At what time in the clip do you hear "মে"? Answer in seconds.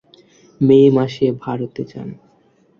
0.61-0.79